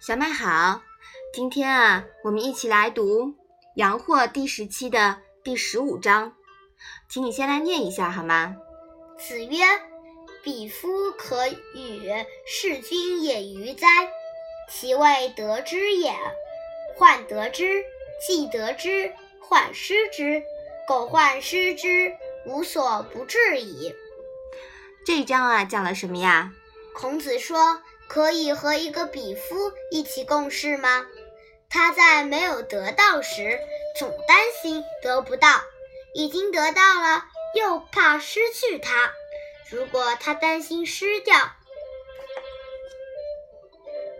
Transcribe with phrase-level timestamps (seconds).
[0.00, 0.80] 小麦好，
[1.30, 3.26] 今天啊，我们一起来读
[3.74, 6.32] 《阳货》第十期的第十五章，
[7.06, 8.56] 请你先来念一下好吗？
[9.18, 9.58] 子曰
[10.42, 12.08] ：“彼夫可与
[12.46, 13.86] 事君也与哉？
[14.70, 16.14] 其未得之也，
[16.96, 17.84] 患得之，
[18.26, 20.42] 既得之，患失之，
[20.88, 23.94] 苟患失之，无所不至矣。”
[25.04, 26.54] 这一章啊，讲了什么呀？
[26.94, 27.82] 孔子说。
[28.10, 31.06] 可以和一个比夫一起共事吗？
[31.68, 33.60] 他在没有得到时，
[33.96, 35.60] 总担心得不到；
[36.12, 39.12] 已经得到了，又怕失去它。
[39.70, 41.36] 如果他担心失掉，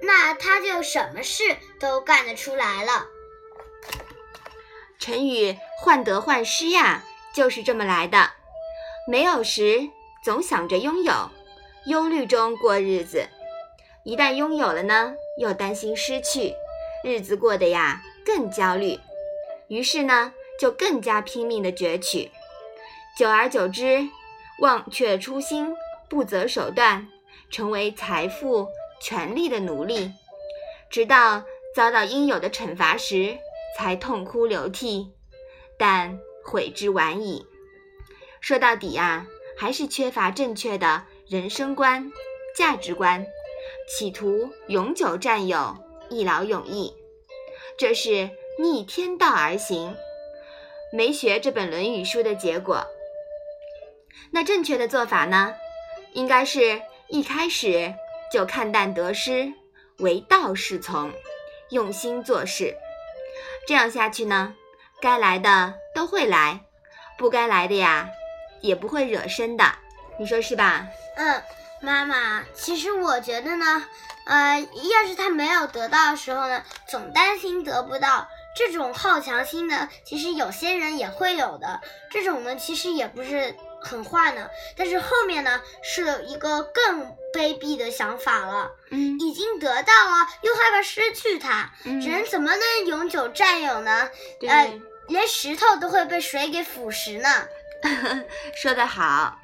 [0.03, 3.09] 那他就什么事都干得出来了。
[5.01, 7.03] 成语“患得患失”呀，
[7.35, 8.31] 就是这么来的。
[9.09, 9.91] 没有时，
[10.23, 11.33] 总想着拥有，
[11.87, 13.29] 忧虑中过日子。
[14.11, 16.53] 一旦拥有了呢，又担心失去，
[17.05, 18.99] 日子过得呀更焦虑，
[19.69, 22.29] 于是呢就更加拼命的攫取，
[23.17, 24.09] 久而久之，
[24.63, 25.77] 忘却初心，
[26.09, 27.07] 不择手段，
[27.53, 28.67] 成为财富、
[29.01, 30.11] 权力的奴隶，
[30.91, 33.39] 直到遭到应有的惩罚时，
[33.79, 35.13] 才痛哭流涕，
[35.79, 37.47] 但悔之晚矣。
[38.41, 42.11] 说到底呀，还是缺乏正确的人生观、
[42.57, 43.25] 价值观。
[43.89, 45.77] 企图永久占有，
[46.09, 46.95] 一劳永逸，
[47.79, 49.97] 这是逆天道而行，
[50.93, 52.87] 没学这本《论语》书的结果。
[54.33, 55.55] 那正确的做法呢？
[56.13, 57.95] 应该是一开始
[58.33, 59.53] 就看淡得失，
[59.99, 61.13] 唯道是从，
[61.71, 62.77] 用心做事。
[63.67, 64.55] 这样下去呢，
[65.01, 66.61] 该来的都会来，
[67.17, 68.11] 不该来的呀，
[68.61, 69.65] 也不会惹生的。
[70.19, 70.87] 你说是吧？
[71.17, 71.43] 嗯。
[71.81, 73.85] 妈妈，其实我觉得呢，
[74.27, 81.81] 呃，要是他没有得到的时候呢，总担心得不到，这种好强心呢，其实有些人也会有的。
[82.11, 84.49] 这种呢，其实也不是很坏呢。
[84.77, 88.71] 但是后面呢，是一个更卑鄙的想法了。
[88.91, 94.11] 嗯，已经得到了，又害怕失去它，人怎么能永久占有呢？
[94.47, 97.29] 呃，连石头都会被水给腐蚀呢。
[98.55, 99.41] 说得好。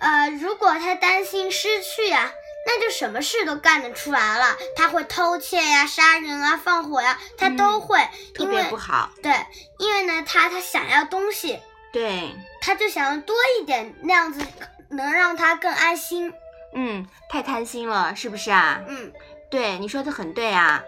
[0.00, 2.32] 呃，如果他担心失去呀，
[2.66, 4.56] 那就什么事都干得出来了。
[4.76, 7.98] 他会偷窃呀、杀人啊、放火呀，他都会。
[8.34, 9.10] 特别不好。
[9.22, 9.32] 对，
[9.78, 11.60] 因为呢，他他想要东西，
[11.92, 14.44] 对，他就想要多一点，那样子
[14.90, 16.32] 能让他更安心。
[16.74, 18.82] 嗯，太贪心了，是不是啊？
[18.88, 19.12] 嗯，
[19.50, 20.82] 对，你说的很对啊。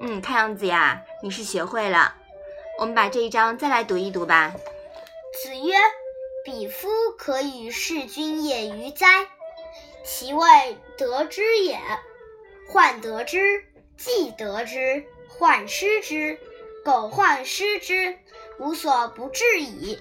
[0.00, 2.14] 嗯，看样子呀，你是学会了。
[2.78, 4.52] 我们把这一章再来读一读吧。
[5.42, 5.74] 子曰。
[6.48, 6.88] 彼夫
[7.18, 9.06] 可以事君也于哉？
[10.02, 10.46] 其未
[10.96, 11.78] 得之也，
[12.66, 13.62] 患得之，
[13.98, 16.38] 既得之，患失之，
[16.86, 18.16] 苟患失之，
[18.58, 19.98] 无所不至矣。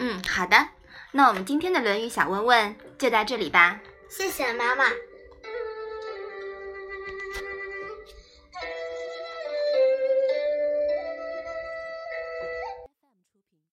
[0.00, 0.66] 嗯，好的，
[1.12, 3.80] 那我们今天的《论语》小问问就到这里吧。
[4.08, 4.90] 谢谢妈妈。